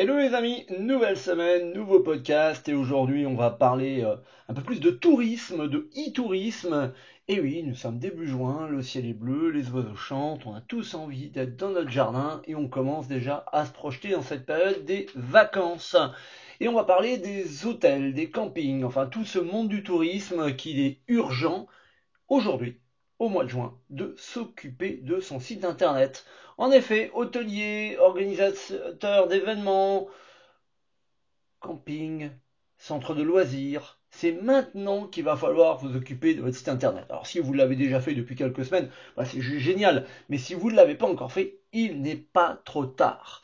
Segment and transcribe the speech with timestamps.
[0.00, 4.14] Hello les amis, nouvelle semaine, nouveau podcast et aujourd'hui on va parler euh,
[4.46, 6.92] un peu plus de tourisme, de e-tourisme.
[7.26, 10.60] Et oui, nous sommes début juin, le ciel est bleu, les oiseaux chantent, on a
[10.60, 14.46] tous envie d'être dans notre jardin et on commence déjà à se projeter dans cette
[14.46, 15.96] période des vacances.
[16.60, 20.78] Et on va parler des hôtels, des campings, enfin tout ce monde du tourisme qu'il
[20.78, 21.66] est urgent
[22.28, 22.78] aujourd'hui
[23.18, 26.24] au mois de juin de s'occuper de son site internet.
[26.56, 30.08] En effet, hôtelier, organisateur d'événements,
[31.60, 32.30] camping,
[32.76, 37.04] centre de loisirs, c'est maintenant qu'il va falloir vous occuper de votre site internet.
[37.10, 40.06] Alors si vous l'avez déjà fait depuis quelques semaines, bah, c'est génial.
[40.28, 43.42] Mais si vous ne l'avez pas encore fait, il n'est pas trop tard.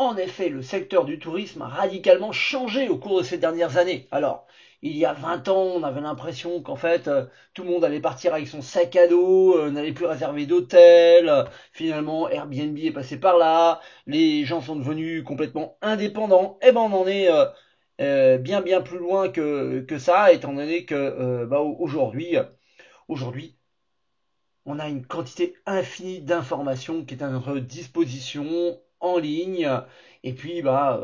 [0.00, 4.08] En effet, le secteur du tourisme a radicalement changé au cours de ces dernières années.
[4.10, 4.46] Alors,
[4.80, 8.00] il y a 20 ans, on avait l'impression qu'en fait, euh, tout le monde allait
[8.00, 11.44] partir avec son sac à dos, euh, n'allait plus réserver d'hôtel.
[11.72, 13.82] Finalement, Airbnb est passé par là.
[14.06, 16.58] Les gens sont devenus complètement indépendants.
[16.62, 17.28] Eh ben, on en est
[18.00, 22.38] euh, bien bien plus loin que, ça, étant donné que bah, aujourd'hui,
[24.64, 29.68] on a une quantité infinie d'informations qui est à notre disposition en ligne.
[30.24, 31.00] Et puis, bah,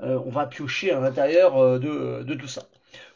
[0.00, 2.62] on va piocher à l'intérieur de, de tout ça.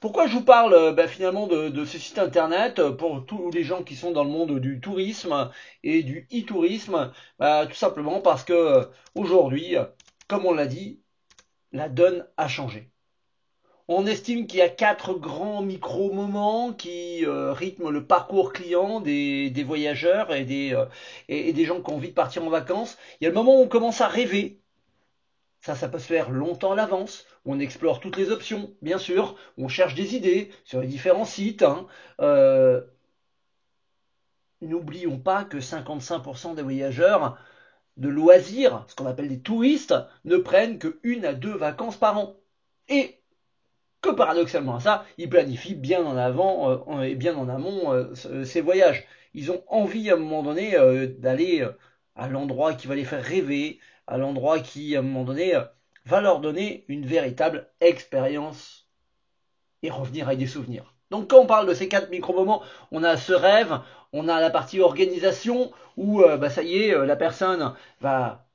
[0.01, 3.65] Pourquoi je vous parle euh, bah, finalement de, ce site internet euh, pour tous les
[3.65, 5.51] gens qui sont dans le monde du tourisme
[5.83, 7.13] et du e-tourisme?
[7.39, 9.77] Bah, Tout simplement parce que euh, aujourd'hui,
[10.29, 11.01] comme on l'a dit,
[11.73, 12.92] la donne a changé.
[13.89, 20.33] On estime qu'il y a quatre grands micro-moments qui rythment le parcours client des, voyageurs
[20.35, 20.77] et des,
[21.29, 22.97] et des gens qui ont envie de partir en vacances.
[23.21, 24.63] Il y a le moment où on commence à rêver,
[25.63, 27.25] ça, ça peut se faire longtemps à l'avance.
[27.45, 29.37] On explore toutes les options, bien sûr.
[29.57, 31.63] On cherche des idées sur les différents sites.
[31.63, 31.87] Hein.
[32.21, 32.83] Euh,
[34.61, 37.39] n'oublions pas que 55% des voyageurs
[37.97, 42.19] de loisirs, ce qu'on appelle des touristes, ne prennent que une à deux vacances par
[42.19, 42.37] an.
[42.89, 43.22] Et
[44.03, 48.45] que paradoxalement à ça, ils planifient bien en avant euh, et bien en amont euh,
[48.45, 49.05] ces voyages.
[49.35, 50.77] Ils ont envie à un moment donné
[51.19, 51.67] d'aller
[52.17, 55.55] à l'endroit qui va les faire rêver, à l'endroit qui, à un moment donné,
[56.05, 58.87] va leur donner une véritable expérience
[59.83, 60.95] et revenir avec des souvenirs.
[61.11, 63.81] Donc quand on parle de ces quatre micro-moments, on a ce rêve,
[64.15, 68.47] on a la partie organisation où euh, bah, ça y est, euh, la personne va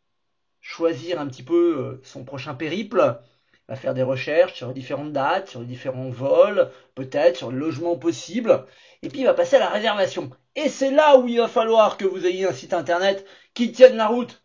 [0.59, 3.19] choisir un petit peu euh, son prochain périple,
[3.67, 8.65] va faire des recherches sur différentes dates, sur différents vols, peut-être sur le logement possible,
[9.01, 10.29] et puis il va passer à la réservation.
[10.55, 13.97] Et c'est là où il va falloir que vous ayez un site internet qui tienne
[13.97, 14.41] la route,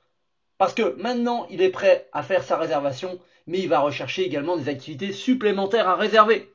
[0.59, 4.57] parce que maintenant, il est prêt à faire sa réservation, mais il va rechercher également
[4.57, 6.53] des activités supplémentaires à réserver.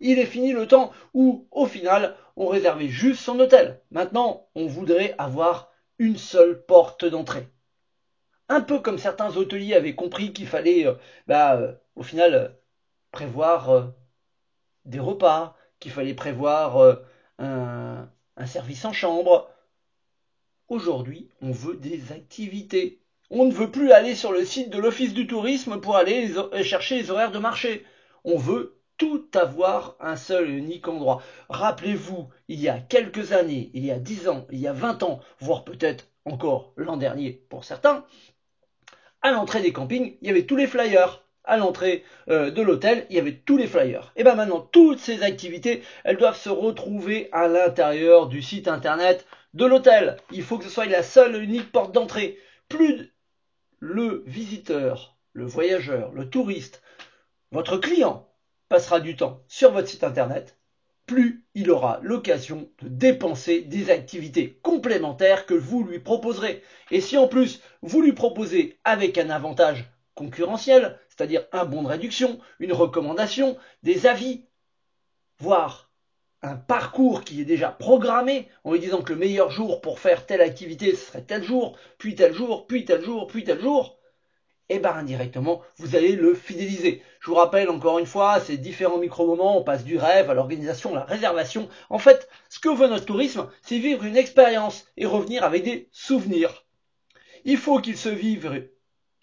[0.00, 3.80] Il est fini le temps où, au final, on réservait juste son hôtel.
[3.90, 7.48] Maintenant, on voudrait avoir une seule porte d'entrée.
[8.50, 10.94] Un peu comme certains hôteliers avaient compris qu'il fallait, euh,
[11.26, 12.48] bah, euh, au final, euh,
[13.12, 13.92] prévoir
[14.84, 16.98] des repas, qu'il fallait prévoir
[17.38, 19.50] un service en chambre.
[20.68, 23.00] Aujourd'hui, on veut des activités.
[23.30, 26.32] On ne veut plus aller sur le site de l'Office du tourisme pour aller
[26.62, 27.84] chercher les horaires de marché.
[28.24, 31.22] On veut tout avoir un seul et unique endroit.
[31.48, 35.02] Rappelez-vous, il y a quelques années, il y a dix ans, il y a vingt
[35.02, 38.04] ans, voire peut-être encore l'an dernier pour certains,
[39.22, 41.24] à l'entrée des campings, il y avait tous les flyers.
[41.44, 44.12] À l'entrée euh, de l'hôtel, il y avait tous les flyers.
[44.16, 49.26] Et bien maintenant, toutes ces activités, elles doivent se retrouver à l'intérieur du site internet
[49.54, 50.18] de l'hôtel.
[50.30, 52.38] Il faut que ce soit la seule et unique porte d'entrée.
[52.68, 53.14] Plus
[53.78, 56.82] le visiteur, le voyageur, le touriste,
[57.50, 58.28] votre client
[58.68, 60.58] passera du temps sur votre site internet,
[61.08, 66.62] plus il aura l'occasion de dépenser des activités complémentaires que vous lui proposerez.
[66.92, 71.88] Et si en plus vous lui proposez avec un avantage concurrentiel, c'est-à-dire un bon de
[71.88, 74.44] réduction, une recommandation, des avis,
[75.40, 75.90] voire
[76.42, 80.26] un parcours qui est déjà programmé en lui disant que le meilleur jour pour faire
[80.26, 83.97] telle activité ce serait tel jour, puis tel jour, puis tel jour, puis tel jour,
[84.70, 87.02] et eh ben indirectement vous allez le fidéliser.
[87.20, 90.94] Je vous rappelle encore une fois ces différents micro-moments, on passe du rêve à l'organisation,
[90.94, 91.68] la réservation.
[91.88, 95.88] En fait, ce que veut notre tourisme, c'est vivre une expérience et revenir avec des
[95.90, 96.64] souvenirs.
[97.44, 98.68] Il faut qu'il se vive,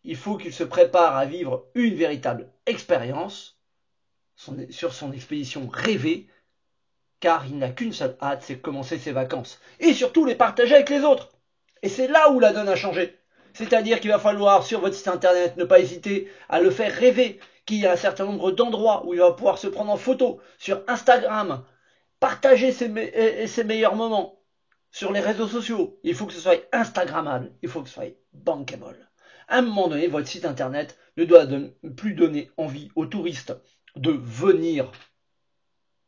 [0.03, 3.59] il faut qu'il se prépare à vivre une véritable expérience
[4.35, 6.27] sur son expédition rêvée
[7.19, 9.59] car il n'a qu'une seule hâte, c'est commencer ses vacances.
[9.79, 11.31] Et surtout les partager avec les autres.
[11.81, 13.17] Et c'est là où la donne a changé.
[13.55, 17.39] C'est-à-dire qu'il va falloir, sur votre site internet, ne pas hésiter à le faire rêver,
[17.65, 20.41] qu'il y a un certain nombre d'endroits où il va pouvoir se prendre en photo,
[20.57, 21.63] sur Instagram,
[22.19, 24.41] partager ses, ses meilleurs moments,
[24.91, 25.97] sur les réseaux sociaux.
[26.03, 29.09] Il faut que ce soit Instagrammable, il faut que ce soit bankable.
[29.47, 31.47] À un moment donné, votre site internet ne doit
[31.95, 33.55] plus donner envie aux touristes
[33.95, 34.91] de venir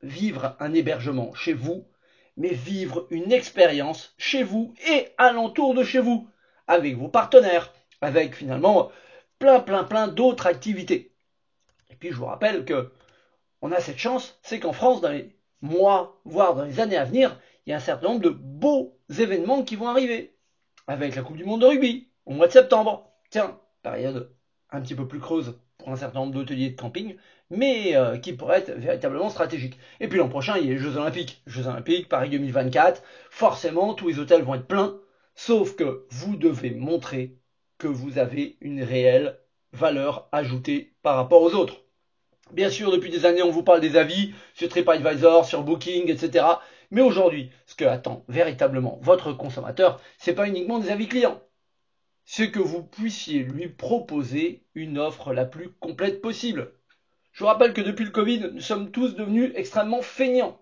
[0.01, 1.87] vivre un hébergement chez vous,
[2.35, 6.27] mais vivre une expérience chez vous et alentour de chez vous,
[6.67, 8.91] avec vos partenaires, avec finalement
[9.39, 11.13] plein plein plein d'autres activités.
[11.89, 12.91] Et puis je vous rappelle que
[13.61, 17.05] on a cette chance, c'est qu'en France, dans les mois, voire dans les années à
[17.05, 20.35] venir, il y a un certain nombre de beaux événements qui vont arriver.
[20.87, 23.11] Avec la Coupe du Monde de rugby, au mois de septembre.
[23.29, 24.31] Tiens, période
[24.71, 27.15] un petit peu plus creuse pour un certain nombre d'hôteliers de camping,
[27.49, 29.77] mais euh, qui pourrait être véritablement stratégique.
[29.99, 31.41] Et puis l'an prochain, il y a les Jeux Olympiques.
[31.45, 33.01] Jeux Olympiques, Paris 2024.
[33.29, 34.97] Forcément, tous les hôtels vont être pleins,
[35.37, 37.37] sauf que vous devez montrer
[37.77, 39.39] que vous avez une réelle
[39.71, 41.83] valeur ajoutée par rapport aux autres.
[42.51, 46.45] Bien sûr, depuis des années, on vous parle des avis sur TripAdvisor, sur Booking, etc.
[46.89, 51.39] Mais aujourd'hui, ce que attend véritablement votre consommateur, c'est pas uniquement des avis clients.
[52.25, 56.73] C'est que vous puissiez lui proposer une offre la plus complète possible.
[57.31, 60.59] Je vous rappelle que depuis le Covid, nous sommes tous devenus extrêmement feignants.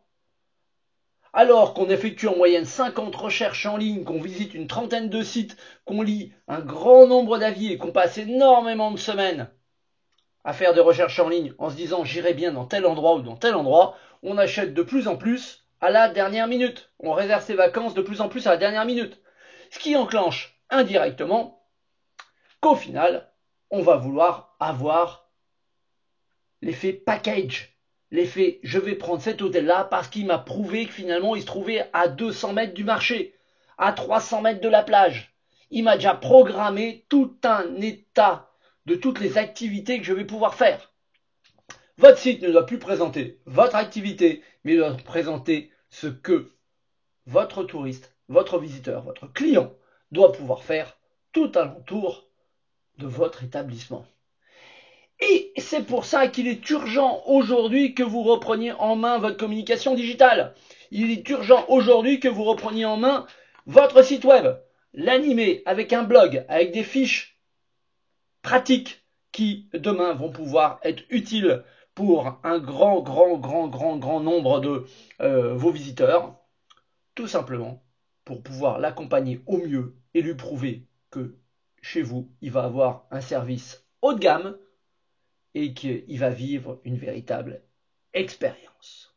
[1.38, 5.58] Alors qu'on effectue en moyenne 50 recherches en ligne, qu'on visite une trentaine de sites,
[5.84, 9.50] qu'on lit un grand nombre d'avis et qu'on passe énormément de semaines
[10.46, 13.22] à faire des recherches en ligne en se disant j'irai bien dans tel endroit ou
[13.22, 16.90] dans tel endroit, on achète de plus en plus à la dernière minute.
[17.02, 19.20] On réserve ses vacances de plus en plus à la dernière minute.
[19.72, 21.68] Ce qui enclenche indirectement
[22.62, 23.30] qu'au final,
[23.72, 25.28] on va vouloir avoir
[26.62, 27.75] l'effet package,
[28.12, 31.90] l'effet je vais prendre cet hôtel-là parce qu'il m'a prouvé que finalement il se trouvait
[31.94, 33.36] à 200 mètres du marché,
[33.78, 35.34] à 300 mètres de la plage.
[35.72, 38.50] Il m'a déjà programmé tout un état
[38.86, 40.92] de toutes les activités que je vais pouvoir faire.
[41.98, 46.52] Votre site ne doit plus présenter votre activité, mais doit présenter ce que
[47.26, 49.74] votre touriste, votre visiteur, votre client
[50.12, 50.98] doit pouvoir faire
[51.32, 52.28] tout alentour
[52.98, 54.06] de votre établissement.
[55.20, 59.96] Et c'est pour ça qu'il est urgent aujourd'hui que vous repreniez en main votre communication
[59.96, 60.54] digitale.
[60.92, 63.26] Il est urgent aujourd'hui que vous repreniez en main
[63.66, 64.58] votre site web,
[64.94, 67.40] l'animer avec un blog, avec des fiches
[68.42, 71.64] pratiques qui demain vont pouvoir être utiles
[71.96, 74.86] pour un grand, grand, grand, grand, grand nombre de
[75.22, 76.38] euh, vos visiteurs,
[77.16, 77.84] tout simplement
[78.26, 81.38] pour pouvoir l'accompagner au mieux et lui prouver que
[81.82, 84.58] chez vous, il va avoir un service haut de gamme
[85.56, 87.64] et qu'il va vivre une véritable
[88.14, 89.16] expérience.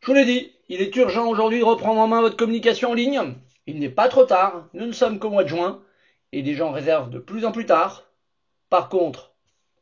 [0.00, 2.94] Je vous l'ai dit, il est urgent aujourd'hui de reprendre en main votre communication en
[2.94, 3.34] ligne.
[3.66, 5.84] Il n'est pas trop tard, nous ne sommes qu'au mois de juin
[6.32, 8.10] et des gens réservent de plus en plus tard.
[8.70, 9.34] Par contre,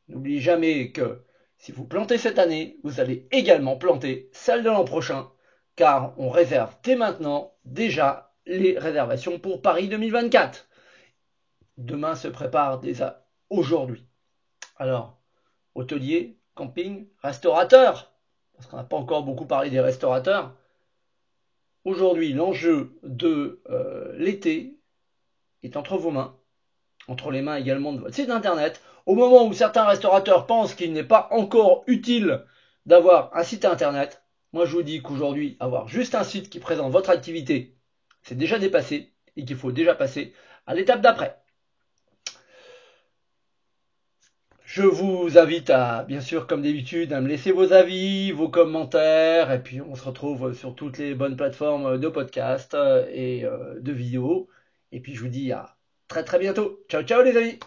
[0.08, 1.22] n'oubliez jamais que
[1.58, 5.30] si vous plantez cette année, vous allez également planter celle de l'an prochain,
[5.76, 10.66] car on réserve dès maintenant déjà les réservations pour Paris 2024.
[11.76, 14.06] Demain se prépare déjà aujourd'hui.
[14.76, 15.19] Alors,
[15.74, 18.12] hôtelier, camping, restaurateur,
[18.54, 20.54] parce qu'on n'a pas encore beaucoup parlé des restaurateurs.
[21.84, 24.78] Aujourd'hui, l'enjeu de euh, l'été
[25.62, 26.36] est entre vos mains,
[27.08, 28.82] entre les mains également de votre site internet.
[29.06, 32.44] Au moment où certains restaurateurs pensent qu'il n'est pas encore utile
[32.84, 34.22] d'avoir un site internet,
[34.52, 37.76] moi je vous dis qu'aujourd'hui, avoir juste un site qui présente votre activité,
[38.22, 40.34] c'est déjà dépassé et qu'il faut déjà passer
[40.66, 41.40] à l'étape d'après.
[44.80, 49.52] Je vous invite à, bien sûr, comme d'habitude, à me laisser vos avis, vos commentaires,
[49.52, 52.74] et puis on se retrouve sur toutes les bonnes plateformes de podcast
[53.12, 54.48] et euh, de vidéos.
[54.90, 55.76] Et puis je vous dis à
[56.08, 56.80] très très bientôt.
[56.88, 57.58] Ciao ciao les amis